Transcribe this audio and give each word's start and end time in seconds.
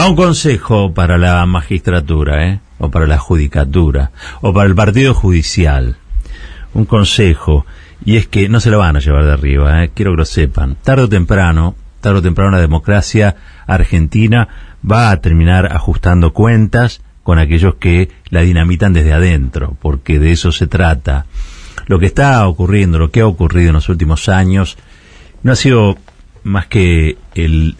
Va 0.00 0.08
un 0.08 0.16
consejo 0.16 0.94
para 0.94 1.18
la 1.18 1.44
magistratura, 1.44 2.48
¿eh? 2.48 2.60
o 2.78 2.90
para 2.90 3.06
la 3.06 3.18
judicatura, 3.18 4.12
o 4.40 4.54
para 4.54 4.66
el 4.66 4.74
partido 4.74 5.12
judicial. 5.12 5.98
Un 6.72 6.86
consejo, 6.86 7.66
y 8.02 8.16
es 8.16 8.26
que 8.26 8.48
no 8.48 8.60
se 8.60 8.70
lo 8.70 8.78
van 8.78 8.96
a 8.96 9.00
llevar 9.00 9.26
de 9.26 9.32
arriba, 9.32 9.84
¿eh? 9.84 9.90
quiero 9.94 10.12
que 10.12 10.16
lo 10.16 10.24
sepan. 10.24 10.78
Tarde 10.82 11.02
o 11.02 11.08
temprano, 11.10 11.74
tarde 12.00 12.20
o 12.20 12.22
temprano 12.22 12.52
la 12.52 12.62
democracia 12.62 13.36
argentina 13.66 14.48
va 14.90 15.10
a 15.10 15.20
terminar 15.20 15.70
ajustando 15.70 16.32
cuentas 16.32 17.02
con 17.22 17.38
aquellos 17.38 17.74
que 17.74 18.08
la 18.30 18.40
dinamitan 18.40 18.94
desde 18.94 19.12
adentro, 19.12 19.76
porque 19.82 20.18
de 20.18 20.32
eso 20.32 20.50
se 20.50 20.66
trata. 20.66 21.26
Lo 21.88 21.98
que 21.98 22.06
está 22.06 22.48
ocurriendo, 22.48 22.98
lo 22.98 23.10
que 23.10 23.20
ha 23.20 23.26
ocurrido 23.26 23.68
en 23.68 23.74
los 23.74 23.90
últimos 23.90 24.30
años, 24.30 24.78
no 25.42 25.52
ha 25.52 25.56
sido 25.56 25.98
más 26.42 26.68
que 26.68 27.18
el, 27.34 27.76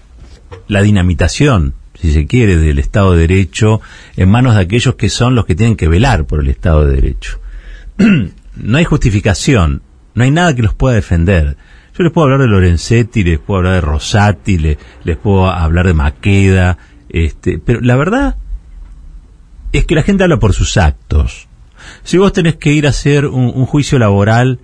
la 0.69 0.83
dinamitación, 0.83 1.80
si 2.01 2.13
se 2.13 2.27
quiere, 2.27 2.57
del 2.57 2.79
Estado 2.79 3.13
de 3.13 3.27
Derecho 3.27 3.81
en 4.17 4.31
manos 4.31 4.55
de 4.55 4.63
aquellos 4.63 4.95
que 4.95 5.09
son 5.09 5.35
los 5.35 5.47
que 5.47 5.55
tienen 5.55 5.77
que 5.77 5.89
velar 5.89 6.25
por 6.25 6.41
el 6.41 6.49
Estado 6.49 6.87
de 6.87 6.95
Derecho. 6.95 7.41
no 8.57 8.79
hay 8.79 8.85
justificación, 8.85 9.83
no 10.15 10.25
hay 10.25 10.31
nada 10.31 10.55
que 10.55 10.63
los 10.63 10.75
pueda 10.75 10.95
defender. 10.95 11.57
Yo 11.97 12.05
les 12.05 12.13
puedo 12.13 12.25
hablar 12.25 12.41
de 12.41 12.47
Lorenzetti, 12.47 13.25
les 13.25 13.39
puedo 13.39 13.59
hablar 13.59 13.75
de 13.75 13.81
Rosati, 13.83 14.59
les, 14.59 15.17
puedo 15.23 15.51
hablar 15.51 15.87
de 15.87 15.95
Maqueda, 15.95 16.79
este, 17.09 17.59
pero 17.59 17.81
la 17.81 17.97
verdad 17.97 18.37
es 19.73 19.85
que 19.85 19.95
la 19.95 20.03
gente 20.03 20.25
habla 20.25 20.39
por 20.39 20.55
sus 20.55 20.77
actos. 20.77 21.49
Si 22.03 22.19
vos 22.19 22.33
tenés 22.33 22.57
que 22.57 22.73
ir 22.73 22.87
a 22.87 22.91
hacer 22.91 23.27
un, 23.27 23.67
juicio 23.67 23.99
laboral 23.99 24.61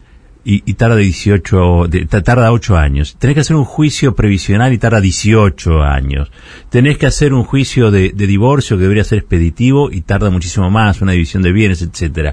y, 0.48 0.74
tarda 0.74 0.95
18, 0.95 1.88
tarda 2.23 2.52
8 2.52 2.78
años, 2.78 3.16
tenés 3.18 3.34
que 3.34 3.41
hacer 3.41 3.56
un 3.56 3.64
juicio 3.64 4.14
previsional 4.14 4.72
y 4.72 4.78
tarda 4.78 5.00
18 5.00 5.82
años, 5.82 6.30
tenés 6.70 6.98
que 6.98 7.06
hacer 7.06 7.34
un 7.34 7.42
juicio 7.42 7.91
de, 7.91 8.12
de 8.14 8.27
divorcio 8.28 8.77
que 8.77 8.82
debería 8.82 9.02
ser 9.02 9.19
expeditivo 9.19 9.91
y 9.91 10.02
tarda 10.02 10.30
muchísimo 10.30 10.70
más, 10.70 11.00
una 11.00 11.12
división 11.12 11.42
de 11.42 11.50
bienes, 11.50 11.83
etcétera. 11.83 12.33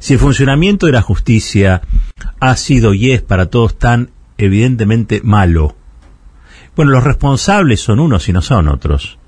Si 0.00 0.14
el 0.14 0.18
funcionamiento 0.18 0.86
de 0.86 0.92
la 0.92 1.02
justicia 1.02 1.82
ha 2.40 2.56
sido 2.56 2.94
y 2.94 3.12
es 3.12 3.22
para 3.22 3.46
todos 3.46 3.78
tan 3.78 4.10
evidentemente 4.38 5.20
malo, 5.22 5.76
bueno, 6.74 6.90
los 6.90 7.04
responsables 7.04 7.80
son 7.80 8.00
unos 8.00 8.28
y 8.28 8.32
no 8.32 8.42
son 8.42 8.66
otros. 8.66 9.18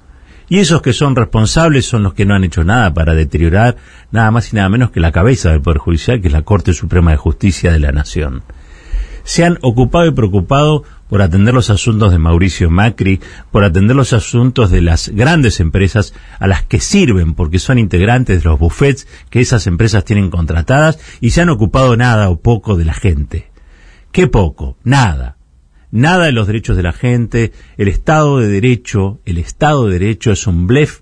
Y 0.48 0.58
esos 0.58 0.82
que 0.82 0.92
son 0.92 1.16
responsables 1.16 1.86
son 1.86 2.02
los 2.02 2.14
que 2.14 2.26
no 2.26 2.34
han 2.34 2.44
hecho 2.44 2.64
nada 2.64 2.92
para 2.92 3.14
deteriorar 3.14 3.76
nada 4.10 4.30
más 4.30 4.52
y 4.52 4.56
nada 4.56 4.68
menos 4.68 4.90
que 4.90 5.00
la 5.00 5.12
cabeza 5.12 5.50
del 5.50 5.62
Poder 5.62 5.78
Judicial, 5.78 6.20
que 6.20 6.28
es 6.28 6.32
la 6.32 6.42
Corte 6.42 6.74
Suprema 6.74 7.12
de 7.12 7.16
Justicia 7.16 7.72
de 7.72 7.80
la 7.80 7.92
Nación. 7.92 8.42
Se 9.24 9.44
han 9.44 9.58
ocupado 9.62 10.06
y 10.06 10.10
preocupado 10.10 10.84
por 11.08 11.22
atender 11.22 11.54
los 11.54 11.70
asuntos 11.70 12.12
de 12.12 12.18
Mauricio 12.18 12.70
Macri, 12.70 13.20
por 13.50 13.64
atender 13.64 13.96
los 13.96 14.12
asuntos 14.12 14.70
de 14.70 14.82
las 14.82 15.08
grandes 15.08 15.60
empresas 15.60 16.12
a 16.38 16.46
las 16.46 16.62
que 16.64 16.80
sirven 16.80 17.32
porque 17.34 17.58
son 17.58 17.78
integrantes 17.78 18.42
de 18.42 18.48
los 18.50 18.58
buffets 18.58 19.06
que 19.30 19.40
esas 19.40 19.66
empresas 19.66 20.04
tienen 20.04 20.28
contratadas 20.28 20.98
y 21.20 21.30
se 21.30 21.40
han 21.40 21.48
ocupado 21.48 21.96
nada 21.96 22.28
o 22.28 22.40
poco 22.40 22.76
de 22.76 22.84
la 22.84 22.94
gente. 22.94 23.50
¿Qué 24.12 24.26
poco? 24.26 24.76
Nada 24.84 25.36
nada 25.94 26.24
de 26.24 26.32
los 26.32 26.48
derechos 26.48 26.76
de 26.76 26.82
la 26.82 26.92
gente, 26.92 27.52
el 27.76 27.86
Estado 27.86 28.40
de 28.40 28.48
Derecho, 28.48 29.20
el 29.24 29.38
Estado 29.38 29.86
de 29.86 30.00
Derecho 30.00 30.32
es 30.32 30.48
un 30.48 30.66
blef 30.66 31.00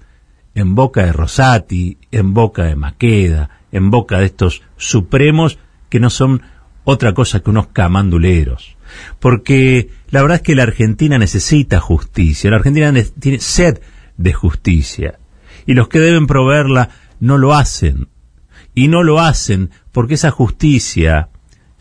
en 0.54 0.74
boca 0.74 1.06
de 1.06 1.14
Rosati, 1.14 1.96
en 2.10 2.34
boca 2.34 2.64
de 2.64 2.76
Maqueda, 2.76 3.48
en 3.72 3.90
boca 3.90 4.18
de 4.18 4.26
estos 4.26 4.60
supremos 4.76 5.58
que 5.88 5.98
no 5.98 6.10
son 6.10 6.42
otra 6.84 7.14
cosa 7.14 7.40
que 7.40 7.48
unos 7.48 7.68
camanduleros. 7.68 8.76
Porque 9.18 9.88
la 10.10 10.20
verdad 10.20 10.36
es 10.36 10.42
que 10.42 10.54
la 10.54 10.64
Argentina 10.64 11.16
necesita 11.16 11.80
justicia, 11.80 12.50
la 12.50 12.56
Argentina 12.56 12.92
tiene 13.18 13.40
sed 13.40 13.80
de 14.18 14.34
justicia. 14.34 15.18
Y 15.64 15.72
los 15.72 15.88
que 15.88 16.00
deben 16.00 16.26
proveerla 16.26 16.90
no 17.18 17.38
lo 17.38 17.54
hacen. 17.54 18.08
Y 18.74 18.88
no 18.88 19.02
lo 19.02 19.20
hacen 19.20 19.70
porque 19.90 20.14
esa 20.14 20.30
justicia 20.30 21.30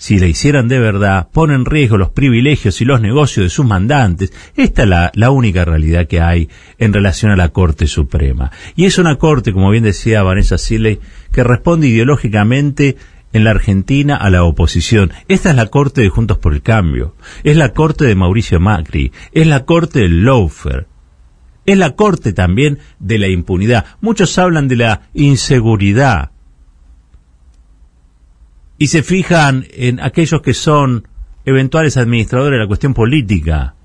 si 0.02 0.18
la 0.18 0.26
hicieran 0.26 0.68
de 0.68 0.80
verdad, 0.80 1.30
pone 1.32 1.54
en 1.54 1.64
riesgo 1.64 1.96
los 1.96 2.10
privilegios 2.10 2.82
y 2.82 2.86
los 2.86 3.02
negocios 3.02 3.46
de 3.46 3.50
sus 3.52 3.68
mandantes. 3.68 4.34
Esta 4.56 4.82
es 4.82 4.90
la, 5.14 5.30
única 5.30 5.64
realidad 5.64 6.08
que 6.08 6.20
hay 6.20 6.50
en 6.80 6.92
relación 6.92 7.32
a 7.32 7.36
la 7.36 7.50
Corte 7.50 7.86
Suprema. 7.86 8.52
Y 8.76 8.86
es 8.86 8.98
una 8.98 9.18
Corte, 9.18 9.54
como 9.54 9.70
bien 9.70 9.84
decía 9.84 10.24
Vanessa 10.24 10.58
Siley, 10.58 11.00
que 11.32 11.44
responde 11.44 11.88
ideológicamente 11.88 12.98
en 13.32 13.44
la 13.44 13.52
Argentina 13.52 14.16
a 14.16 14.32
la 14.32 14.44
oposición. 14.44 15.12
Esta 15.28 15.52
es 15.52 15.56
la 15.56 15.68
Corte 15.68 16.02
de 16.02 16.10
Juntos 16.10 16.40
por 16.40 16.56
el 16.56 16.64
Cambio. 16.64 17.16
Es 17.44 17.56
la 17.56 17.72
Corte 17.72 18.04
de 18.06 18.16
Mauricio 18.16 18.60
Macri. 18.60 19.12
Es 19.34 19.46
la 19.46 19.66
Corte 19.66 20.00
del 20.00 20.24
Loafer. 20.24 20.88
Es 21.68 21.78
la 21.78 21.92
Corte 21.92 22.34
también 22.34 22.80
de 22.98 23.20
la 23.20 23.28
impunidad. 23.28 23.86
Muchos 24.02 24.40
hablan 24.40 24.68
de 24.68 24.78
la 24.78 25.02
inseguridad 25.14 26.32
y 28.82 28.88
se 28.88 29.04
fijan 29.04 29.68
en 29.74 30.00
aquellos 30.00 30.42
que 30.42 30.56
son 30.56 31.08
eventuales 31.46 31.98
administradores 31.98 32.58
de 32.58 32.64
la 32.64 32.68
cuestión 32.68 32.96
política. 32.96 33.76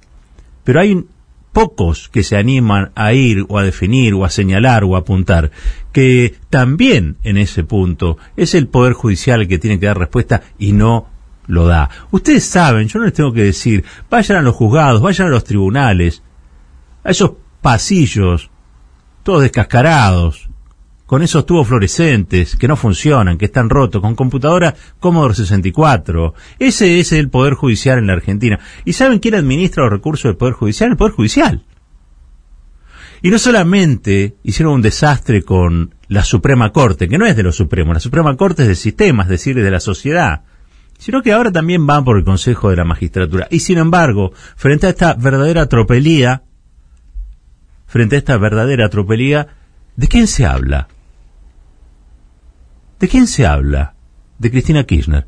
Pero 0.65 0.81
hay 0.81 1.05
pocos 1.53 2.09
que 2.09 2.23
se 2.23 2.39
animan 2.39 2.93
a 2.95 3.13
ir 3.13 3.45
o 3.51 3.59
a 3.59 3.63
definir 3.63 4.15
o 4.15 4.25
a 4.25 4.31
señalar 4.31 4.85
o 4.85 4.97
a 4.97 5.01
apuntar, 5.01 5.51
que 5.93 6.37
también 6.49 7.19
en 7.25 7.37
ese 7.37 7.63
punto 7.63 8.17
es 8.39 8.55
el 8.55 8.69
Poder 8.69 8.95
Judicial 8.95 9.43
el 9.43 9.49
que 9.49 9.59
tiene 9.59 9.79
que 9.79 9.85
dar 9.85 9.99
respuesta 9.99 10.41
y 10.59 10.73
no 10.73 11.11
lo 11.47 11.67
da. 11.67 11.91
Ustedes 12.11 12.45
saben, 12.45 12.89
yo 12.89 12.99
no 12.99 13.05
les 13.05 13.13
tengo 13.13 13.35
que 13.35 13.45
decir, 13.45 13.85
vayan 14.09 14.39
a 14.39 14.43
los 14.43 14.55
juzgados, 14.55 15.03
vayan 15.03 15.27
a 15.27 15.31
los 15.31 15.45
tribunales, 15.45 16.23
a 17.05 17.11
esos 17.11 17.33
pasillos, 17.61 18.49
todos 19.23 19.43
descascarados, 19.43 20.46
con 21.07 21.23
esos 21.23 21.47
tubos 21.47 21.69
fluorescentes 21.69 22.57
que 22.57 22.69
no 22.69 22.77
funcionan, 22.77 23.39
que 23.39 23.47
están 23.47 23.71
rotos, 23.71 24.03
con 24.03 24.17
computadora 24.17 24.75
Commodore 24.99 25.35
64. 25.35 26.35
Ese 26.59 26.99
es 26.99 27.13
el 27.13 27.31
Poder 27.31 27.55
Judicial 27.55 27.99
en 27.99 28.09
la 28.09 28.15
Argentina. 28.15 28.59
¿Y 28.85 28.93
saben 28.93 29.21
quién 29.21 29.37
administra 29.37 29.85
los 29.85 29.93
recursos 29.93 30.25
del 30.25 30.37
Poder 30.37 30.55
Judicial? 30.55 30.91
El 30.91 30.97
Poder 30.97 31.15
Judicial. 31.15 31.65
Y 33.23 33.31
no 33.31 33.39
solamente 33.39 34.37
hicieron 34.43 34.75
un 34.75 34.83
desastre 34.83 35.43
con 35.43 35.95
la 36.09 36.23
Suprema 36.23 36.73
Corte, 36.73 37.09
que 37.09 37.19
no 37.19 37.27
es 37.27 37.37
de 37.37 37.43
los 37.43 37.57
Supremos, 37.57 37.95
la 37.95 38.01
Suprema 38.01 38.37
Corte 38.37 38.63
es 38.63 38.69
del 38.69 38.77
sistema, 38.77 39.23
es 39.23 39.29
decir, 39.29 39.57
de 39.57 39.71
la 39.71 39.81
sociedad, 39.81 40.43
sino 40.99 41.23
que 41.23 41.33
ahora 41.33 41.51
también 41.51 41.87
van 41.87 42.05
por 42.05 42.19
el 42.19 42.25
Consejo 42.25 42.71
de 42.71 42.77
la 42.77 42.85
Magistratura. 42.85 43.49
Y 43.51 43.61
sin 43.61 43.79
embargo, 43.79 44.33
frente 44.57 44.87
a 44.87 44.91
esta 44.91 45.15
verdadera 45.15 45.67
tropelía, 45.67 46.43
frente 47.87 48.17
a 48.17 48.19
esta 48.19 48.37
verdadera 48.37 48.89
tropelía, 48.91 49.49
¿de 49.97 50.09
quién 50.09 50.27
se 50.27 50.45
habla? 50.45 50.89
¿De 52.99 53.09
quién 53.09 53.27
se 53.27 53.47
habla? 53.47 53.95
De 54.39 54.51
Cristina 54.51 54.85
Kirchner. 54.85 55.27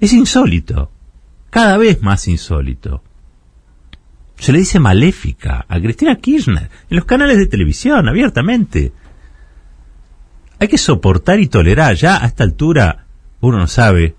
Es 0.00 0.12
insólito, 0.12 0.90
cada 1.50 1.76
vez 1.76 2.02
más 2.02 2.26
insólito. 2.26 3.02
Se 4.36 4.52
le 4.52 4.60
dice 4.60 4.80
maléfica 4.80 5.66
a 5.68 5.78
Cristina 5.78 6.16
Kirchner 6.16 6.70
en 6.88 6.96
los 6.96 7.04
canales 7.04 7.36
de 7.38 7.46
televisión, 7.46 8.08
abiertamente. 8.08 8.92
Hay 10.58 10.68
que 10.68 10.78
soportar 10.78 11.38
y 11.40 11.46
tolerar. 11.46 11.94
Ya 11.94 12.22
a 12.22 12.26
esta 12.26 12.44
altura 12.44 13.06
uno 13.40 13.58
no 13.58 13.66
sabe 13.66 14.16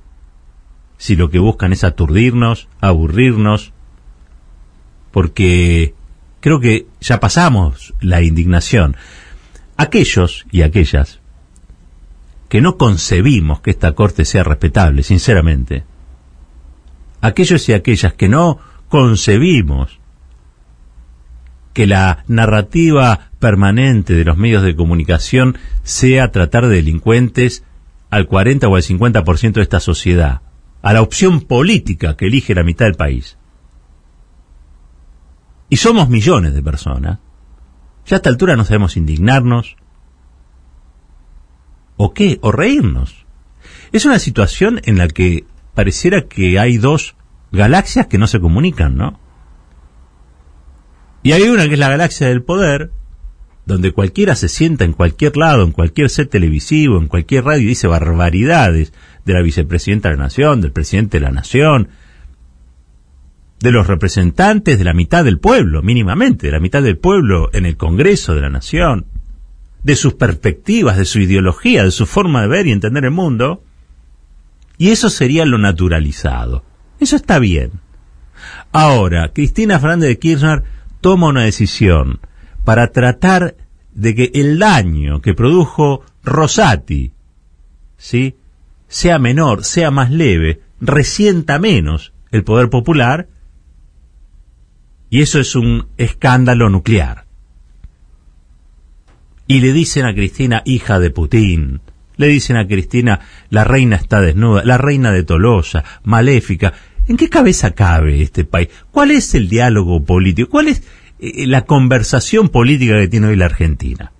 si 0.97 1.15
lo 1.15 1.29
que 1.31 1.39
buscan 1.39 1.73
es 1.73 1.83
aturdirnos, 1.83 2.67
aburrirnos, 2.79 3.73
porque 5.11 5.95
creo 6.39 6.59
que 6.59 6.85
ya 6.99 7.19
pasamos 7.19 7.95
la 7.99 8.21
indignación. 8.21 8.95
Aquellos 9.77 10.45
y 10.51 10.61
aquellas 10.61 11.20
que 12.51 12.59
no 12.59 12.75
concebimos 12.75 13.61
que 13.61 13.71
esta 13.71 13.93
Corte 13.93 14.25
sea 14.25 14.43
respetable, 14.43 15.03
sinceramente. 15.03 15.85
Aquellos 17.21 17.69
y 17.69 17.73
aquellas 17.73 18.13
que 18.13 18.27
no 18.27 18.59
concebimos 18.89 20.01
que 21.71 21.87
la 21.87 22.25
narrativa 22.27 23.29
permanente 23.39 24.15
de 24.15 24.25
los 24.25 24.35
medios 24.35 24.63
de 24.63 24.75
comunicación 24.75 25.57
sea 25.83 26.33
tratar 26.33 26.67
de 26.67 26.75
delincuentes 26.75 27.63
al 28.09 28.27
40 28.27 28.67
o 28.67 28.75
al 28.75 28.81
50% 28.81 29.53
de 29.53 29.61
esta 29.61 29.79
sociedad, 29.79 30.41
a 30.81 30.91
la 30.91 31.01
opción 31.01 31.39
política 31.39 32.17
que 32.17 32.25
elige 32.25 32.53
la 32.53 32.65
mitad 32.65 32.85
del 32.85 32.95
país. 32.95 33.37
Y 35.69 35.77
somos 35.77 36.09
millones 36.09 36.53
de 36.53 36.61
personas. 36.61 37.19
Ya 38.07 38.15
a 38.15 38.17
esta 38.17 38.29
altura 38.29 38.57
no 38.57 38.65
sabemos 38.65 38.97
indignarnos, 38.97 39.77
¿O 42.03 42.15
qué? 42.15 42.39
¿O 42.41 42.51
reírnos? 42.51 43.27
Es 43.91 44.05
una 44.05 44.17
situación 44.17 44.81
en 44.85 44.97
la 44.97 45.07
que 45.07 45.45
pareciera 45.75 46.23
que 46.23 46.57
hay 46.57 46.79
dos 46.79 47.13
galaxias 47.51 48.07
que 48.07 48.17
no 48.17 48.25
se 48.25 48.39
comunican, 48.39 48.95
¿no? 48.97 49.19
Y 51.21 51.33
hay 51.33 51.43
una 51.43 51.67
que 51.67 51.73
es 51.73 51.79
la 51.79 51.91
galaxia 51.91 52.27
del 52.27 52.41
poder, 52.41 52.89
donde 53.67 53.91
cualquiera 53.91 54.35
se 54.35 54.49
sienta 54.49 54.83
en 54.83 54.93
cualquier 54.93 55.37
lado, 55.37 55.63
en 55.63 55.73
cualquier 55.73 56.09
set 56.09 56.31
televisivo, 56.31 56.97
en 56.97 57.07
cualquier 57.07 57.43
radio 57.43 57.61
y 57.61 57.67
dice 57.67 57.85
barbaridades 57.85 58.93
de 59.23 59.33
la 59.33 59.43
vicepresidenta 59.43 60.09
de 60.09 60.15
la 60.15 60.23
Nación, 60.23 60.59
del 60.59 60.71
presidente 60.71 61.19
de 61.19 61.25
la 61.25 61.31
Nación. 61.31 61.89
de 63.59 63.71
los 63.71 63.85
representantes 63.85 64.79
de 64.79 64.83
la 64.83 64.95
mitad 64.95 65.23
del 65.23 65.37
pueblo, 65.37 65.83
mínimamente, 65.83 66.47
de 66.47 66.53
la 66.53 66.59
mitad 66.59 66.81
del 66.81 66.97
pueblo 66.97 67.51
en 67.53 67.67
el 67.67 67.77
Congreso 67.77 68.33
de 68.33 68.41
la 68.41 68.49
Nación, 68.49 69.05
de 69.83 69.95
sus 69.95 70.13
perspectivas, 70.13 70.97
de 70.97 71.05
su 71.05 71.19
ideología, 71.19 71.83
de 71.83 71.91
su 71.91 72.05
forma 72.05 72.41
de 72.41 72.47
ver 72.47 72.67
y 72.67 72.71
entender 72.71 73.05
el 73.05 73.11
mundo, 73.11 73.63
y 74.77 74.89
eso 74.89 75.09
sería 75.09 75.45
lo 75.45 75.57
naturalizado. 75.57 76.63
Eso 76.99 77.15
está 77.15 77.39
bien. 77.39 77.71
Ahora, 78.71 79.31
Cristina 79.33 79.79
Fernández 79.79 80.09
de 80.09 80.19
Kirchner 80.19 80.63
toma 81.01 81.27
una 81.27 81.43
decisión 81.43 82.19
para 82.63 82.91
tratar 82.91 83.55
de 83.93 84.15
que 84.15 84.31
el 84.35 84.59
daño 84.59 85.21
que 85.21 85.33
produjo 85.33 86.03
Rosati, 86.23 87.13
¿sí? 87.97 88.35
sea 88.87 89.19
menor, 89.19 89.63
sea 89.63 89.89
más 89.89 90.11
leve, 90.11 90.61
resienta 90.79 91.59
menos 91.59 92.13
el 92.31 92.43
poder 92.43 92.69
popular, 92.69 93.27
y 95.09 95.21
eso 95.21 95.39
es 95.39 95.55
un 95.55 95.87
escándalo 95.97 96.69
nuclear. 96.69 97.25
Y 99.51 99.59
le 99.59 99.73
dicen 99.73 100.05
a 100.05 100.13
Cristina, 100.13 100.61
hija 100.63 100.97
de 100.97 101.09
Putin, 101.09 101.81
le 102.15 102.27
dicen 102.27 102.55
a 102.55 102.65
Cristina, 102.65 103.19
la 103.49 103.65
reina 103.65 103.97
está 103.97 104.21
desnuda, 104.21 104.63
la 104.63 104.77
reina 104.77 105.11
de 105.11 105.23
Tolosa, 105.23 105.83
maléfica. 106.05 106.71
¿En 107.05 107.17
qué 107.17 107.27
cabeza 107.27 107.71
cabe 107.71 108.21
este 108.21 108.45
país? 108.45 108.69
¿Cuál 108.91 109.11
es 109.11 109.35
el 109.35 109.49
diálogo 109.49 110.05
político? 110.05 110.49
¿Cuál 110.49 110.69
es 110.69 110.83
eh, 111.19 111.45
la 111.47 111.65
conversación 111.65 112.47
política 112.47 112.93
que 112.93 113.09
tiene 113.09 113.27
hoy 113.27 113.35
la 113.35 113.47
Argentina? 113.47 114.13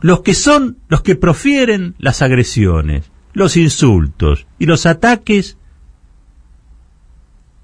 Los 0.00 0.22
que 0.22 0.32
son, 0.32 0.78
los 0.88 1.02
que 1.02 1.14
profieren 1.14 1.94
las 1.98 2.22
agresiones, 2.22 3.10
los 3.34 3.58
insultos 3.58 4.46
y 4.58 4.64
los 4.64 4.86
ataques, 4.86 5.58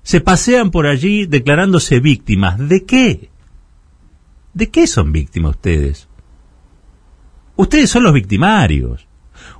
se 0.02 0.20
pasean 0.20 0.70
por 0.70 0.86
allí 0.86 1.24
declarándose 1.24 2.00
víctimas. 2.00 2.58
¿De 2.58 2.84
qué? 2.84 3.30
¿De 4.54 4.70
qué 4.70 4.86
son 4.86 5.12
víctimas 5.12 5.56
ustedes? 5.56 6.08
Ustedes 7.56 7.90
son 7.90 8.04
los 8.04 8.14
victimarios. 8.14 9.06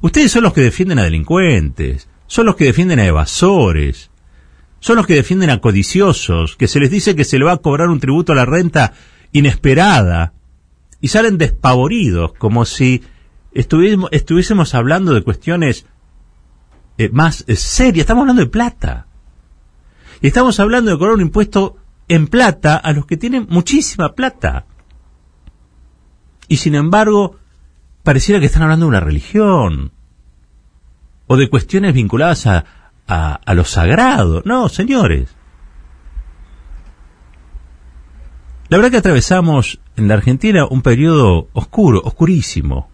Ustedes 0.01 0.31
son 0.31 0.45
los 0.45 0.53
que 0.53 0.61
defienden 0.61 0.99
a 0.99 1.05
delincuentes, 1.05 2.09
son 2.27 2.47
los 2.47 2.57
que 2.57 2.65
defienden 2.65 3.01
a 3.01 3.07
evasores, 3.07 4.11
son 4.81 4.97
los 4.97 5.07
que 5.07 5.15
defienden 5.15 5.51
a 5.51 5.61
codiciosos, 5.61 6.57
que 6.57 6.69
se 6.69 6.81
les 6.81 6.91
dice 6.91 7.17
que 7.17 7.25
se 7.25 7.39
le 7.39 7.45
va 7.45 7.53
a 7.53 7.59
cobrar 7.59 7.89
un 7.89 8.01
tributo 8.01 8.33
a 8.33 8.37
la 8.37 8.45
renta 8.45 8.93
inesperada 9.33 10.33
y 11.01 11.09
salen 11.09 11.39
despavoridos, 11.39 12.33
como 12.35 12.65
si 12.65 13.03
estuviésemos, 13.53 14.11
estuviésemos 14.13 14.75
hablando 14.75 15.13
de 15.13 15.23
cuestiones 15.23 15.87
eh, 16.99 17.09
más 17.11 17.45
eh, 17.47 17.57
serias. 17.57 18.05
Estamos 18.05 18.23
hablando 18.23 18.43
de 18.43 18.51
plata. 18.51 19.07
Y 20.21 20.29
estamos 20.29 20.61
hablando 20.61 20.91
de 20.91 20.99
cobrar 20.99 21.15
un 21.15 21.21
impuesto 21.21 21.77
en 22.09 22.29
plata 22.29 22.77
a 22.77 22.93
los 22.93 23.07
que 23.07 23.17
tienen 23.17 23.47
muchísima 23.51 24.15
plata. 24.15 24.67
Y 26.49 26.59
sin 26.59 26.75
embargo, 26.75 27.37
pareciera 28.03 28.41
que 28.41 28.47
están 28.47 28.63
hablando 28.63 28.87
de 28.87 28.91
una 28.91 29.01
religión 29.01 29.93
o 31.27 31.37
de 31.37 31.49
cuestiones 31.49 31.95
vinculadas 31.95 32.47
a, 32.47 32.65
a, 33.07 33.55
lo 33.55 33.65
sagrado. 33.65 34.43
No, 34.45 34.69
señores. 34.69 35.35
La 38.69 38.79
verdad 38.79 38.91
que 38.91 38.99
atravesamos 38.99 39.81
en 39.97 40.09
la 40.09 40.15
Argentina 40.15 40.67
un 40.67 40.83
periodo 40.83 41.49
oscuro, 41.53 42.01
oscurísimo. 42.05 42.89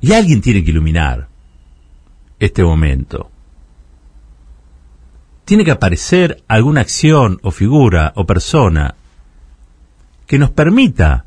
Y 0.00 0.12
alguien 0.12 0.40
tiene 0.40 0.62
que 0.62 0.70
iluminar 0.70 1.28
este 2.38 2.62
momento. 2.62 3.30
Tiene 5.44 5.64
que 5.64 5.70
aparecer 5.70 6.42
alguna 6.48 6.82
acción 6.82 7.38
o 7.42 7.50
figura 7.50 8.12
o 8.16 8.26
persona 8.26 8.94
que 10.26 10.38
nos 10.38 10.50
permita 10.50 11.24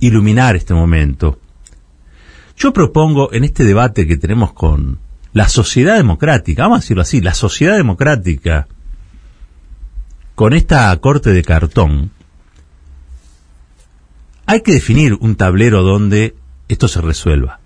iluminar 0.00 0.56
este 0.56 0.74
momento. 0.74 1.38
Yo 2.56 2.72
propongo 2.72 3.32
en 3.32 3.44
este 3.44 3.64
debate 3.64 4.06
que 4.06 4.16
tenemos 4.16 4.52
con 4.52 4.98
la 5.32 5.48
sociedad 5.48 5.96
democrática, 5.96 6.64
vamos 6.64 6.78
a 6.78 6.80
decirlo 6.80 7.02
así, 7.02 7.20
la 7.20 7.34
sociedad 7.34 7.76
democrática, 7.76 8.66
con 10.34 10.54
esta 10.54 10.96
corte 10.96 11.32
de 11.32 11.42
cartón, 11.42 12.10
hay 14.46 14.62
que 14.62 14.72
definir 14.72 15.14
un 15.14 15.36
tablero 15.36 15.82
donde 15.82 16.34
esto 16.68 16.88
se 16.88 17.00
resuelva. 17.00 17.59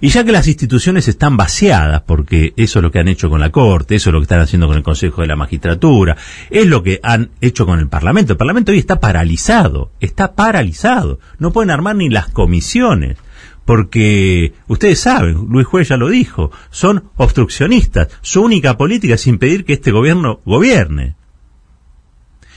Y 0.00 0.08
ya 0.08 0.24
que 0.24 0.32
las 0.32 0.46
instituciones 0.46 1.08
están 1.08 1.36
vaciadas, 1.36 2.02
porque 2.02 2.52
eso 2.56 2.78
es 2.78 2.82
lo 2.82 2.90
que 2.90 2.98
han 2.98 3.08
hecho 3.08 3.30
con 3.30 3.40
la 3.40 3.50
Corte, 3.50 3.94
eso 3.94 4.10
es 4.10 4.12
lo 4.12 4.20
que 4.20 4.24
están 4.24 4.40
haciendo 4.40 4.66
con 4.66 4.76
el 4.76 4.82
Consejo 4.82 5.22
de 5.22 5.26
la 5.26 5.36
Magistratura, 5.36 6.16
es 6.50 6.66
lo 6.66 6.82
que 6.82 7.00
han 7.02 7.30
hecho 7.40 7.64
con 7.64 7.78
el 7.78 7.88
Parlamento. 7.88 8.32
El 8.32 8.38
Parlamento 8.38 8.72
hoy 8.72 8.78
está 8.78 9.00
paralizado, 9.00 9.92
está 10.00 10.34
paralizado. 10.34 11.18
No 11.38 11.52
pueden 11.52 11.70
armar 11.70 11.96
ni 11.96 12.10
las 12.10 12.28
comisiones, 12.28 13.16
porque 13.64 14.52
ustedes 14.68 15.00
saben, 15.00 15.46
Luis 15.48 15.66
Juez 15.66 15.88
ya 15.88 15.96
lo 15.96 16.08
dijo, 16.08 16.50
son 16.70 17.10
obstruccionistas. 17.16 18.08
Su 18.20 18.42
única 18.42 18.76
política 18.76 19.14
es 19.14 19.26
impedir 19.26 19.64
que 19.64 19.74
este 19.74 19.92
gobierno 19.92 20.40
gobierne. 20.44 21.16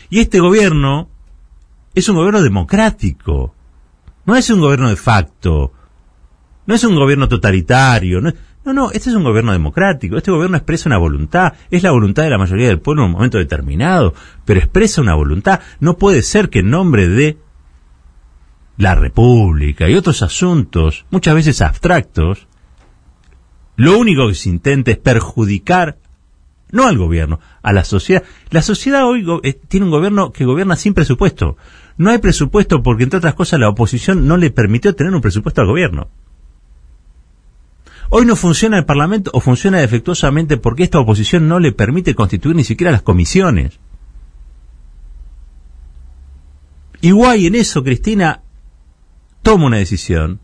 Y 0.10 0.20
este 0.20 0.40
gobierno 0.40 1.10
es 1.96 2.10
un 2.10 2.16
gobierno 2.16 2.42
democrático, 2.42 3.56
no 4.26 4.36
es 4.36 4.50
un 4.50 4.60
gobierno 4.60 4.90
de 4.90 4.96
facto 4.96 5.74
no 6.70 6.76
es 6.76 6.84
un 6.84 6.94
gobierno 6.94 7.28
totalitario, 7.28 8.22
no, 8.22 8.32
no, 8.64 8.92
este 8.92 9.10
es 9.10 9.16
un 9.16 9.24
gobierno 9.24 9.52
democrático, 9.54 10.18
este 10.18 10.30
gobierno 10.30 10.56
expresa 10.56 10.88
una 10.88 11.00
voluntad, 11.00 11.54
es 11.72 11.82
la 11.82 11.90
voluntad 11.90 12.22
de 12.22 12.30
la 12.30 12.38
mayoría 12.38 12.68
del 12.68 12.80
pueblo 12.80 13.02
en 13.02 13.08
un 13.08 13.14
momento 13.14 13.40
determinado, 13.40 14.14
pero 14.46 14.60
expresa 14.60 15.02
una 15.02 15.16
voluntad. 15.16 15.62
No 15.80 15.98
puede 15.98 16.22
ser 16.22 16.52
que 16.52 16.60
en 16.60 16.70
nombre 16.70 17.08
de 17.08 17.40
la 18.78 18.94
República 18.94 19.90
y 19.90 19.96
otros 19.96 20.22
asuntos, 20.22 21.08
muchas 21.10 21.34
veces 21.34 21.60
abstractos, 21.64 22.48
lo 23.76 23.98
único 23.98 24.28
que 24.28 24.36
se 24.36 24.50
intente 24.50 24.92
es 24.92 24.98
perjudicar 25.00 25.98
no 26.72 26.86
al 26.86 27.00
gobierno, 27.00 27.40
a 27.64 27.74
la 27.74 27.84
sociedad. 27.84 28.22
La 28.52 28.62
sociedad 28.62 29.08
hoy 29.08 29.26
eh, 29.42 29.54
tiene 29.54 29.88
un 29.88 29.92
gobierno 29.92 30.32
que 30.32 30.46
gobierna 30.46 30.76
sin 30.76 30.94
presupuesto. 30.94 31.58
No 31.98 32.12
hay 32.12 32.20
presupuesto 32.20 32.84
porque, 32.84 33.06
entre 33.06 33.18
otras 33.18 33.34
cosas, 33.34 33.60
la 33.60 33.70
oposición 33.70 34.28
no 34.28 34.38
le 34.38 34.52
permitió 34.52 34.94
tener 34.94 35.16
un 35.16 35.22
presupuesto 35.22 35.62
al 35.62 35.68
gobierno. 35.68 36.12
Hoy 38.12 38.26
no 38.26 38.36
funciona 38.36 38.78
el 38.80 38.86
Parlamento 38.86 39.30
o 39.34 39.40
funciona 39.40 39.80
defectuosamente 39.80 40.58
porque 40.58 40.84
esta 40.84 41.00
oposición 41.00 41.48
no 41.48 41.60
le 41.60 41.72
permite 41.72 42.16
constituir 42.16 42.56
ni 42.56 42.64
siquiera 42.64 42.92
las 42.92 43.04
comisiones. 43.04 43.80
Igual 47.02 47.46
en 47.46 47.56
eso 47.56 47.84
Cristina 47.84 48.42
toma 49.44 49.68
una 49.68 49.78
decisión 49.78 50.40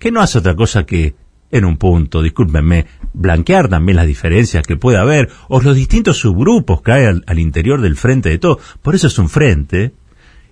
que 0.00 0.10
no 0.10 0.20
hace 0.20 0.38
otra 0.38 0.56
cosa 0.56 0.84
que, 0.84 1.14
en 1.52 1.64
un 1.64 1.76
punto, 1.76 2.20
discúlpenme, 2.20 2.86
blanquear 3.12 3.68
también 3.68 3.96
las 3.96 4.08
diferencias 4.08 4.66
que 4.66 4.76
puede 4.76 4.98
haber, 4.98 5.30
o 5.48 5.60
los 5.60 5.76
distintos 5.76 6.18
subgrupos 6.18 6.82
que 6.82 6.90
hay 6.90 7.04
al, 7.04 7.22
al 7.28 7.38
interior 7.38 7.80
del 7.80 7.96
frente 7.96 8.28
de 8.28 8.38
todo. 8.38 8.58
Por 8.82 8.96
eso 8.96 9.06
es 9.06 9.16
un 9.20 9.28
frente, 9.28 9.94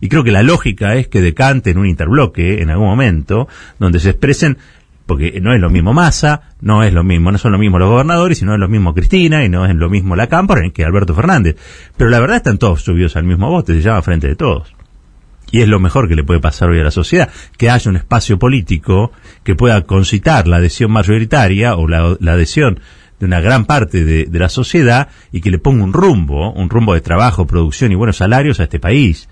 y 0.00 0.08
creo 0.08 0.24
que 0.24 0.32
la 0.32 0.42
lógica 0.42 0.94
es 0.94 1.08
que 1.08 1.20
decante 1.20 1.70
en 1.70 1.78
un 1.78 1.86
interbloque 1.86 2.62
en 2.62 2.70
algún 2.70 2.86
momento, 2.86 3.48
donde 3.78 4.00
se 4.00 4.10
expresen 4.10 4.58
porque 5.10 5.40
no 5.40 5.52
es 5.52 5.60
lo 5.60 5.70
mismo 5.70 5.92
Massa, 5.92 6.42
no 6.60 6.84
es 6.84 6.92
lo 6.92 7.02
mismo, 7.02 7.32
no 7.32 7.38
son 7.38 7.50
lo 7.50 7.58
mismo 7.58 7.80
los 7.80 7.90
gobernadores, 7.90 8.42
y 8.42 8.44
no 8.44 8.54
es 8.54 8.60
lo 8.60 8.68
mismo 8.68 8.94
Cristina, 8.94 9.44
y 9.44 9.48
no 9.48 9.66
es 9.66 9.74
lo 9.74 9.90
mismo 9.90 10.14
la 10.14 10.28
Cámpora 10.28 10.62
que 10.70 10.84
Alberto 10.84 11.16
Fernández. 11.16 11.56
Pero 11.96 12.10
la 12.10 12.20
verdad 12.20 12.36
están 12.36 12.58
todos 12.58 12.82
subidos 12.82 13.16
al 13.16 13.24
mismo 13.24 13.50
bote, 13.50 13.74
se 13.74 13.82
llama 13.82 14.02
Frente 14.02 14.28
de 14.28 14.36
Todos. 14.36 14.72
Y 15.50 15.62
es 15.62 15.68
lo 15.68 15.80
mejor 15.80 16.08
que 16.08 16.14
le 16.14 16.22
puede 16.22 16.38
pasar 16.38 16.70
hoy 16.70 16.78
a 16.78 16.84
la 16.84 16.92
sociedad, 16.92 17.28
que 17.58 17.70
haya 17.70 17.90
un 17.90 17.96
espacio 17.96 18.38
político 18.38 19.10
que 19.42 19.56
pueda 19.56 19.82
concitar 19.82 20.46
la 20.46 20.58
adhesión 20.58 20.92
mayoritaria 20.92 21.74
o 21.74 21.88
la, 21.88 22.16
adhesión 22.32 22.78
de 23.18 23.26
una 23.26 23.40
gran 23.40 23.64
parte 23.64 24.04
de, 24.04 24.38
la 24.38 24.48
sociedad 24.48 25.08
y 25.32 25.40
que 25.40 25.50
le 25.50 25.58
ponga 25.58 25.82
un 25.82 25.92
rumbo, 25.92 26.52
un 26.52 26.70
rumbo 26.70 26.94
de 26.94 27.00
trabajo, 27.00 27.48
producción 27.48 27.90
y 27.90 27.96
buenos 27.96 28.18
salarios 28.18 28.60
a 28.60 28.62
este 28.62 28.78
país. 28.78 29.28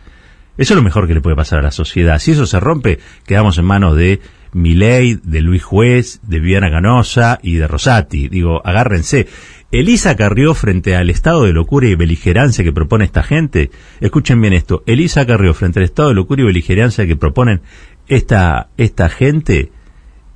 Eso 0.58 0.74
es 0.74 0.76
lo 0.76 0.82
mejor 0.82 1.06
que 1.06 1.14
le 1.14 1.20
puede 1.20 1.36
pasar 1.36 1.60
a 1.60 1.62
la 1.62 1.70
sociedad. 1.70 2.18
Si 2.18 2.32
eso 2.32 2.44
se 2.44 2.58
rompe, 2.58 2.98
quedamos 3.26 3.56
en 3.58 3.64
manos 3.64 3.96
de 3.96 4.20
Milei, 4.52 5.14
de 5.22 5.40
Luis 5.40 5.62
Juez, 5.62 6.20
de 6.22 6.40
Viviana 6.40 6.68
Canosa 6.68 7.38
y 7.42 7.54
de 7.54 7.68
Rosati. 7.68 8.28
Digo, 8.28 8.60
agárrense. 8.66 9.28
Elisa 9.70 10.16
Carrió 10.16 10.54
frente 10.54 10.96
al 10.96 11.10
estado 11.10 11.44
de 11.44 11.52
locura 11.52 11.86
y 11.86 11.94
beligerancia 11.94 12.64
que 12.64 12.72
propone 12.72 13.04
esta 13.04 13.22
gente. 13.22 13.70
Escuchen 14.00 14.40
bien 14.40 14.52
esto. 14.52 14.82
Elisa 14.86 15.26
Carrió 15.26 15.54
frente 15.54 15.78
al 15.78 15.84
estado 15.84 16.08
de 16.08 16.16
locura 16.16 16.42
y 16.42 16.46
beligerancia 16.46 17.06
que 17.06 17.16
proponen 17.16 17.60
esta, 18.08 18.68
esta 18.76 19.08
gente 19.08 19.70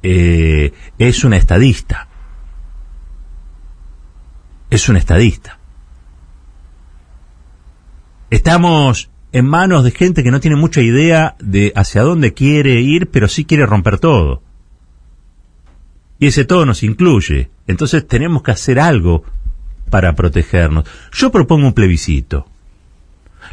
eh, 0.04 0.72
es 0.98 1.24
una 1.24 1.36
estadista. 1.36 2.08
Es 4.70 4.88
una 4.88 5.00
estadista. 5.00 5.58
Estamos 8.30 9.10
en 9.32 9.46
manos 9.46 9.82
de 9.82 9.90
gente 9.90 10.22
que 10.22 10.30
no 10.30 10.40
tiene 10.40 10.56
mucha 10.56 10.82
idea 10.82 11.36
de 11.40 11.72
hacia 11.74 12.02
dónde 12.02 12.34
quiere 12.34 12.80
ir, 12.80 13.08
pero 13.10 13.28
sí 13.28 13.44
quiere 13.44 13.66
romper 13.66 13.98
todo. 13.98 14.42
Y 16.18 16.26
ese 16.26 16.44
todo 16.44 16.66
nos 16.66 16.82
incluye. 16.82 17.50
Entonces 17.66 18.06
tenemos 18.06 18.42
que 18.42 18.52
hacer 18.52 18.78
algo 18.78 19.24
para 19.90 20.14
protegernos. 20.14 20.84
Yo 21.12 21.32
propongo 21.32 21.66
un 21.66 21.72
plebiscito. 21.72 22.46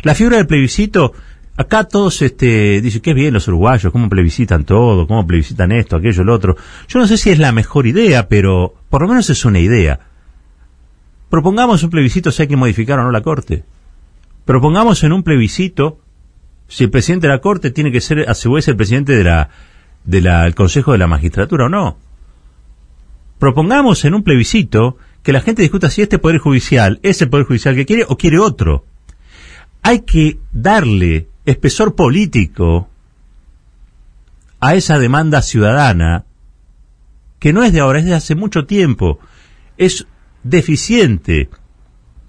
La 0.03 0.15
figura 0.15 0.38
del 0.38 0.48
plebiscito, 0.48 1.13
acá 1.57 1.86
todos 1.86 2.21
este, 2.21 2.81
dicen 2.81 3.01
que 3.01 3.13
bien 3.13 3.33
los 3.33 3.48
uruguayos, 3.48 3.91
cómo 3.91 4.09
plebiscitan 4.09 4.65
todo, 4.65 5.07
cómo 5.07 5.25
plebiscitan 5.25 5.71
esto, 5.71 5.95
aquello, 5.95 6.24
lo 6.24 6.33
otro. 6.33 6.57
Yo 6.88 7.00
no 7.00 7.07
sé 7.07 7.17
si 7.17 7.29
es 7.29 7.39
la 7.39 7.51
mejor 7.51 7.88
idea, 7.88 8.27
pero 8.27 8.75
por 8.89 9.01
lo 9.01 9.07
menos 9.07 9.29
es 9.29 9.45
una 9.45 9.59
idea. 9.59 10.00
Propongamos 11.29 11.83
un 11.83 11.89
plebiscito 11.89 12.31
si 12.31 12.41
hay 12.41 12.48
que 12.48 12.55
modificar 12.55 13.00
o 13.00 13.03
no 13.03 13.12
la 13.12 13.21
Corte. 13.21 13.63
Propongamos 14.49 15.03
en 15.03 15.13
un 15.13 15.21
plebiscito 15.21 15.99
si 16.67 16.85
el 16.85 16.89
presidente 16.89 17.27
de 17.27 17.33
la 17.33 17.39
Corte 17.39 17.69
tiene 17.69 17.91
que 17.91 18.01
ser 18.01 18.27
a 18.27 18.33
su 18.33 18.51
vez 18.51 18.67
el 18.67 18.75
presidente 18.75 19.13
del 20.03 20.55
Consejo 20.55 20.91
de 20.91 20.97
la 20.97 21.05
Magistratura 21.05 21.67
o 21.67 21.69
no. 21.69 21.99
Propongamos 23.37 24.05
en 24.05 24.15
un 24.15 24.23
plebiscito 24.23 24.97
que 25.21 25.33
la 25.33 25.41
gente 25.41 25.61
discuta 25.61 25.91
si 25.91 26.01
este 26.01 26.17
Poder 26.17 26.39
Judicial 26.39 26.99
es 27.03 27.21
el 27.21 27.29
Poder 27.29 27.45
Judicial 27.45 27.75
que 27.75 27.85
quiere 27.85 28.05
o 28.09 28.17
quiere 28.17 28.39
otro. 28.39 28.85
Hay 29.83 29.99
que 29.99 30.39
darle 30.51 31.27
espesor 31.45 31.93
político 31.93 32.89
a 34.59 34.73
esa 34.73 34.97
demanda 34.97 35.43
ciudadana 35.43 36.25
que 37.37 37.53
no 37.53 37.63
es 37.63 37.71
de 37.71 37.81
ahora, 37.81 37.99
es 37.99 38.05
de 38.05 38.15
hace 38.15 38.33
mucho 38.33 38.65
tiempo. 38.65 39.19
Es 39.77 40.07
deficiente 40.41 41.51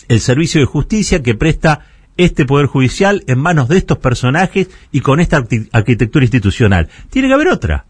el 0.08 0.20
servicio 0.20 0.60
de 0.60 0.66
justicia 0.66 1.22
que 1.22 1.34
presta 1.34 1.86
este 2.24 2.44
Poder 2.44 2.66
Judicial 2.66 3.24
en 3.26 3.38
manos 3.38 3.68
de 3.68 3.78
estos 3.78 3.98
personajes 3.98 4.68
y 4.92 5.00
con 5.00 5.20
esta 5.20 5.42
arquitectura 5.72 6.24
institucional. 6.24 6.88
Tiene 7.08 7.28
que 7.28 7.34
haber 7.34 7.48
otra. 7.48 7.86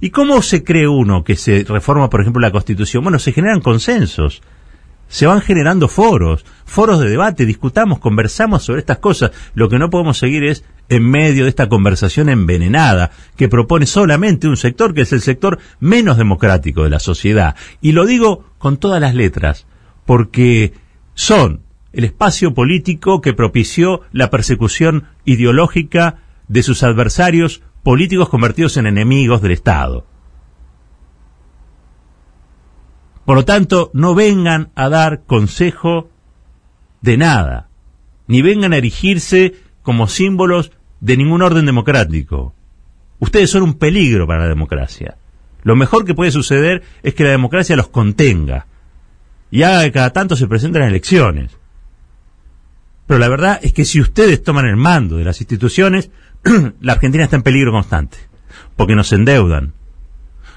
¿Y 0.00 0.10
cómo 0.10 0.42
se 0.42 0.62
cree 0.62 0.86
uno 0.86 1.24
que 1.24 1.36
se 1.36 1.64
reforma, 1.66 2.10
por 2.10 2.20
ejemplo, 2.20 2.40
la 2.40 2.50
Constitución? 2.50 3.02
Bueno, 3.02 3.18
se 3.18 3.32
generan 3.32 3.62
consensos, 3.62 4.42
se 5.08 5.26
van 5.26 5.40
generando 5.40 5.88
foros, 5.88 6.44
foros 6.66 7.00
de 7.00 7.08
debate, 7.08 7.46
discutamos, 7.46 7.98
conversamos 7.98 8.62
sobre 8.62 8.80
estas 8.80 8.98
cosas. 8.98 9.30
Lo 9.54 9.70
que 9.70 9.78
no 9.78 9.88
podemos 9.88 10.18
seguir 10.18 10.44
es 10.44 10.64
en 10.90 11.08
medio 11.08 11.44
de 11.44 11.48
esta 11.48 11.70
conversación 11.70 12.28
envenenada 12.28 13.10
que 13.36 13.48
propone 13.48 13.86
solamente 13.86 14.48
un 14.48 14.58
sector 14.58 14.92
que 14.92 15.02
es 15.02 15.12
el 15.14 15.22
sector 15.22 15.58
menos 15.80 16.18
democrático 16.18 16.84
de 16.84 16.90
la 16.90 16.98
sociedad. 16.98 17.56
Y 17.80 17.92
lo 17.92 18.04
digo 18.04 18.44
con 18.58 18.76
todas 18.76 19.00
las 19.00 19.14
letras, 19.14 19.66
porque 20.04 20.74
son 21.14 21.63
el 21.94 22.04
espacio 22.04 22.54
político 22.54 23.20
que 23.20 23.32
propició 23.32 24.02
la 24.12 24.30
persecución 24.30 25.04
ideológica 25.24 26.18
de 26.48 26.62
sus 26.62 26.82
adversarios 26.82 27.62
políticos 27.82 28.28
convertidos 28.28 28.76
en 28.76 28.86
enemigos 28.86 29.40
del 29.42 29.52
Estado. 29.52 30.06
Por 33.24 33.36
lo 33.36 33.44
tanto, 33.44 33.90
no 33.94 34.14
vengan 34.14 34.70
a 34.74 34.88
dar 34.88 35.22
consejo 35.24 36.10
de 37.00 37.16
nada, 37.16 37.68
ni 38.26 38.42
vengan 38.42 38.72
a 38.72 38.76
erigirse 38.76 39.54
como 39.82 40.08
símbolos 40.08 40.72
de 41.00 41.16
ningún 41.16 41.42
orden 41.42 41.66
democrático. 41.66 42.54
Ustedes 43.18 43.50
son 43.50 43.62
un 43.62 43.74
peligro 43.74 44.26
para 44.26 44.40
la 44.40 44.48
democracia. 44.48 45.16
Lo 45.62 45.76
mejor 45.76 46.04
que 46.04 46.14
puede 46.14 46.30
suceder 46.30 46.82
es 47.02 47.14
que 47.14 47.24
la 47.24 47.30
democracia 47.30 47.76
los 47.76 47.88
contenga 47.88 48.66
y 49.50 49.62
haga 49.62 49.84
que 49.84 49.92
cada 49.92 50.12
tanto 50.12 50.36
se 50.36 50.46
presenten 50.46 50.82
elecciones. 50.82 51.56
Pero 53.06 53.18
la 53.18 53.28
verdad 53.28 53.60
es 53.62 53.72
que 53.72 53.84
si 53.84 54.00
ustedes 54.00 54.42
toman 54.42 54.66
el 54.66 54.76
mando 54.76 55.16
de 55.16 55.24
las 55.24 55.40
instituciones, 55.40 56.10
la 56.80 56.94
Argentina 56.94 57.24
está 57.24 57.36
en 57.36 57.42
peligro 57.42 57.72
constante. 57.72 58.18
Porque 58.76 58.94
nos 58.94 59.12
endeudan. 59.12 59.74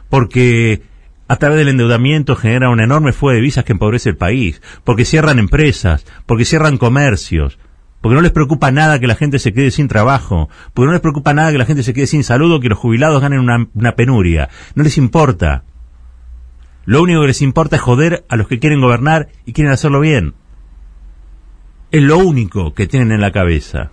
Porque 0.10 0.82
a 1.28 1.36
través 1.36 1.58
del 1.58 1.68
endeudamiento 1.68 2.36
genera 2.36 2.70
una 2.70 2.86
enorme 2.86 3.12
fuga 3.12 3.34
de 3.34 3.42
visas 3.42 3.66
que 3.66 3.74
empobrece 3.74 4.10
el 4.10 4.18
país. 4.18 4.62
Porque 4.84 5.06
cierran 5.06 5.40
empresas. 5.40 6.06
Porque 6.26 6.46
cierran 6.46 6.78
comercios. 6.78 7.60
Porque 8.00 8.16
no 8.16 8.22
les 8.22 8.32
preocupa 8.32 8.72
nada 8.72 9.00
que 9.00 9.08
la 9.08 9.16
gente 9.16 9.40
se 9.40 9.54
quede 9.54 9.72
sin 9.72 9.90
trabajo. 9.90 10.50
Porque 10.74 10.88
no 10.88 10.94
les 10.94 11.02
preocupa 11.02 11.34
nada 11.34 11.52
que 11.52 11.58
la 11.58 11.66
gente 11.66 11.84
se 11.84 11.94
quede 11.94 12.08
sin 12.08 12.24
salud 12.24 12.54
o 12.54 12.60
que 12.62 12.70
los 12.70 12.78
jubilados 12.78 13.22
ganen 13.22 13.40
una, 13.40 13.68
una 13.74 13.96
penuria. 13.96 14.50
No 14.76 14.84
les 14.84 14.98
importa. 14.98 15.64
Lo 16.86 17.02
único 17.02 17.20
que 17.20 17.28
les 17.28 17.42
importa 17.42 17.76
es 17.76 17.82
joder 17.82 18.26
a 18.30 18.38
los 18.38 18.48
que 18.48 18.60
quieren 18.60 18.80
gobernar 18.80 19.28
y 19.46 19.52
quieren 19.52 19.74
hacerlo 19.74 20.00
bien. 20.00 20.36
Es 21.92 22.02
lo 22.02 22.18
único 22.18 22.74
que 22.74 22.88
tienen 22.88 23.12
en 23.12 23.22
la 23.22 23.32
cabeza. 23.32 23.92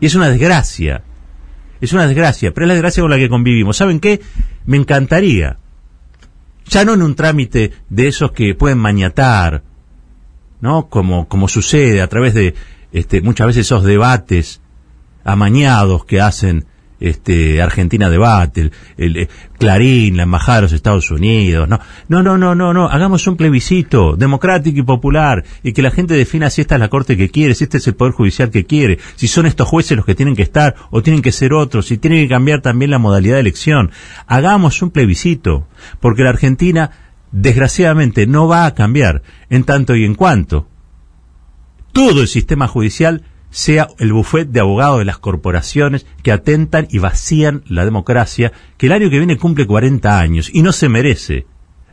Y 0.00 0.06
es 0.06 0.14
una 0.14 0.28
desgracia. 0.28 1.02
Es 1.80 1.92
una 1.92 2.06
desgracia, 2.06 2.52
pero 2.52 2.66
es 2.66 2.68
la 2.68 2.74
desgracia 2.74 3.02
con 3.02 3.10
la 3.10 3.16
que 3.16 3.28
convivimos. 3.28 3.76
¿Saben 3.76 4.00
qué? 4.00 4.20
Me 4.66 4.76
encantaría. 4.76 5.58
Ya 6.66 6.84
no 6.84 6.94
en 6.94 7.02
un 7.02 7.14
trámite 7.14 7.72
de 7.88 8.08
esos 8.08 8.32
que 8.32 8.54
pueden 8.54 8.78
maniatar, 8.78 9.62
¿no? 10.60 10.88
Como, 10.88 11.26
como 11.26 11.48
sucede 11.48 12.00
a 12.00 12.06
través 12.08 12.34
de 12.34 12.54
este, 12.92 13.22
muchas 13.22 13.48
veces 13.48 13.66
esos 13.66 13.84
debates 13.84 14.60
amañados 15.24 16.04
que 16.04 16.20
hacen 16.20 16.66
este, 17.00 17.60
Argentina 17.62 18.10
Debate, 18.10 18.70
el, 18.96 19.16
eh, 19.16 19.28
Clarín, 19.58 20.16
la 20.16 20.22
Embajada 20.24 20.56
de 20.56 20.62
los 20.62 20.72
Estados 20.72 21.10
Unidos. 21.10 21.68
No, 21.68 21.80
no, 22.08 22.22
no, 22.22 22.38
no, 22.38 22.54
no, 22.54 22.72
no. 22.72 22.88
Hagamos 22.88 23.26
un 23.26 23.36
plebiscito 23.36 24.16
democrático 24.16 24.78
y 24.78 24.82
popular 24.82 25.44
y 25.62 25.72
que 25.72 25.82
la 25.82 25.90
gente 25.90 26.14
defina 26.14 26.50
si 26.50 26.60
esta 26.60 26.76
es 26.76 26.80
la 26.80 26.88
Corte 26.88 27.16
que 27.16 27.30
quiere, 27.30 27.54
si 27.54 27.64
este 27.64 27.78
es 27.78 27.86
el 27.86 27.94
Poder 27.94 28.12
Judicial 28.12 28.50
que 28.50 28.66
quiere, 28.66 28.98
si 29.16 29.26
son 29.26 29.46
estos 29.46 29.66
jueces 29.68 29.96
los 29.96 30.06
que 30.06 30.14
tienen 30.14 30.36
que 30.36 30.42
estar 30.42 30.76
o 30.90 31.02
tienen 31.02 31.22
que 31.22 31.32
ser 31.32 31.52
otros, 31.52 31.86
si 31.86 31.98
tienen 31.98 32.22
que 32.22 32.28
cambiar 32.28 32.60
también 32.60 32.90
la 32.90 32.98
modalidad 32.98 33.34
de 33.34 33.40
elección. 33.40 33.90
Hagamos 34.26 34.82
un 34.82 34.90
plebiscito, 34.90 35.66
porque 36.00 36.22
la 36.22 36.30
Argentina, 36.30 36.90
desgraciadamente, 37.32 38.26
no 38.26 38.46
va 38.46 38.66
a 38.66 38.74
cambiar 38.74 39.22
en 39.48 39.64
tanto 39.64 39.96
y 39.96 40.04
en 40.04 40.14
cuanto 40.14 40.68
todo 41.92 42.22
el 42.22 42.28
sistema 42.28 42.68
judicial 42.68 43.22
sea 43.50 43.88
el 43.98 44.12
bufet 44.12 44.48
de 44.48 44.60
abogados 44.60 44.98
de 44.98 45.04
las 45.04 45.18
corporaciones 45.18 46.06
que 46.22 46.32
atentan 46.32 46.88
y 46.90 46.98
vacían 46.98 47.62
la 47.68 47.84
democracia, 47.84 48.52
que 48.76 48.86
el 48.86 48.92
año 48.92 49.10
que 49.10 49.18
viene 49.18 49.36
cumple 49.36 49.66
40 49.66 50.18
años 50.20 50.50
y 50.52 50.62
no 50.62 50.72
se 50.72 50.88
merece, 50.88 51.46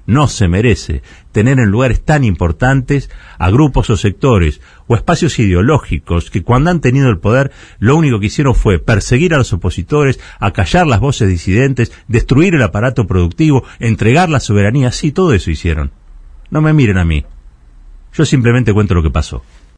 no 0.07 0.27
se 0.27 0.47
merece 0.47 1.03
tener 1.31 1.59
en 1.59 1.69
lugares 1.69 2.03
tan 2.03 2.23
importantes 2.23 3.11
a 3.37 3.51
grupos 3.51 3.89
o 3.89 3.97
sectores 3.97 4.61
o 4.87 4.95
espacios 4.95 5.37
ideológicos 5.37 6.31
que 6.31 6.43
cuando 6.43 6.71
han 6.71 6.79
tenido 6.79 7.09
el 7.09 7.19
poder 7.19 7.51
lo 7.77 7.95
único 7.95 8.19
que 8.19 8.27
hicieron 8.27 8.55
fue 8.55 8.79
perseguir 8.79 9.33
a 9.33 9.37
los 9.37 9.51
opositores, 9.53 10.19
acallar 10.39 10.87
las 10.87 11.01
voces 11.01 11.27
disidentes, 11.27 11.91
destruir 12.07 12.55
el 12.55 12.63
aparato 12.63 13.05
productivo, 13.05 13.63
entregar 13.79 14.29
la 14.29 14.39
soberanía, 14.39 14.91
sí, 14.91 15.11
todo 15.11 15.33
eso 15.33 15.51
hicieron. 15.51 15.91
No 16.49 16.61
me 16.61 16.73
miren 16.73 16.97
a 16.97 17.05
mí. 17.05 17.25
Yo 18.13 18.25
simplemente 18.25 18.73
cuento 18.73 18.95
lo 18.95 19.03
que 19.03 19.11
pasó. 19.11 19.43